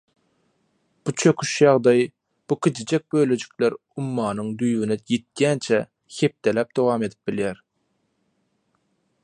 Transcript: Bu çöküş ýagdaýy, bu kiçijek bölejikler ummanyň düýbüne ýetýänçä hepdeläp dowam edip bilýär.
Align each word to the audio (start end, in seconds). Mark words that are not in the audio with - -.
Bu 1.03 1.11
çöküş 1.23 1.51
ýagdaýy, 1.65 2.01
bu 2.47 2.55
kiçijek 2.67 3.03
bölejikler 3.17 3.77
ummanyň 4.03 4.49
düýbüne 4.63 4.97
ýetýänçä 5.17 5.81
hepdeläp 6.17 6.75
dowam 6.81 7.07
edip 7.09 7.21
bilýär. 7.31 7.61